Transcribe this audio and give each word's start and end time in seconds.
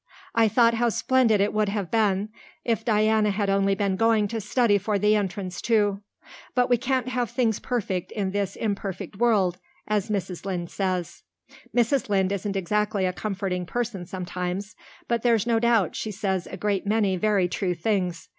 "I 0.33 0.47
thought 0.47 0.73
how 0.73 0.89
splendid 0.89 1.41
it 1.41 1.53
would 1.53 1.69
have 1.69 1.91
been 1.91 2.29
if 2.65 2.83
Diana 2.83 3.29
had 3.29 3.51
only 3.51 3.75
been 3.75 3.95
going 3.97 4.27
to 4.29 4.41
study 4.41 4.79
for 4.79 4.97
the 4.97 5.15
Entrance, 5.15 5.61
too. 5.61 6.01
But 6.55 6.71
we 6.71 6.77
can't 6.77 7.07
have 7.09 7.29
things 7.29 7.59
perfect 7.59 8.11
in 8.11 8.31
this 8.31 8.55
imperfect 8.55 9.17
world, 9.17 9.59
as 9.87 10.09
Mrs. 10.09 10.43
Lynde 10.43 10.71
says. 10.71 11.21
Mrs. 11.77 12.09
Lynde 12.09 12.31
isn't 12.31 12.55
exactly 12.55 13.05
a 13.05 13.13
comforting 13.13 13.67
person 13.67 14.07
sometimes, 14.07 14.75
but 15.07 15.21
there's 15.21 15.45
no 15.45 15.59
doubt 15.59 15.95
she 15.95 16.09
says 16.09 16.47
a 16.47 16.57
great 16.57 16.87
many 16.87 17.15
very 17.15 17.47
true 17.47 17.75
things. 17.75 18.27